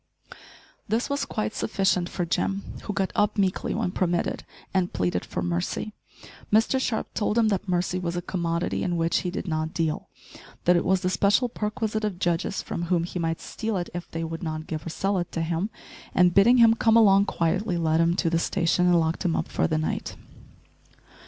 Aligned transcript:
This 0.87 1.11
was 1.11 1.25
quite 1.25 1.53
sufficient 1.53 2.09
for 2.09 2.25
Jim, 2.25 2.63
who 2.85 2.91
got 2.91 3.11
up 3.13 3.37
meekly 3.37 3.75
when 3.75 3.91
permitted, 3.91 4.43
and 4.73 4.91
pleaded 4.91 5.23
for 5.23 5.43
mercy. 5.43 5.93
Mr 6.51 6.79
Sharp 6.79 7.13
told 7.13 7.37
him 7.37 7.49
that 7.49 7.69
mercy 7.69 7.99
was 7.99 8.15
a 8.17 8.21
commodity 8.23 8.81
in 8.81 8.97
which 8.97 9.17
he 9.19 9.29
did 9.29 9.47
not 9.47 9.75
deal, 9.75 10.09
that 10.65 10.75
it 10.75 10.85
was 10.85 11.01
the 11.01 11.09
special 11.11 11.49
perquisite 11.49 12.03
of 12.03 12.17
judges, 12.17 12.63
from 12.63 12.85
whom 12.85 13.03
he 13.03 13.19
might 13.19 13.39
steal 13.41 13.77
it 13.77 13.91
if 13.93 14.09
they 14.09 14.23
would 14.23 14.41
not 14.41 14.65
give 14.65 14.83
or 14.87 14.89
sell 14.89 15.19
it 15.19 15.31
to 15.33 15.43
him, 15.43 15.69
and, 16.15 16.33
bidding 16.33 16.57
him 16.57 16.73
come 16.73 16.97
along 16.97 17.25
quietly, 17.25 17.77
led 17.77 18.01
him 18.01 18.15
to 18.15 18.31
the 18.31 18.39
station, 18.39 18.87
and 18.87 18.99
locked 18.99 19.23
him 19.23 19.35
up 19.35 19.49
for 19.49 19.67
the 19.67 19.77
night. 19.77 20.15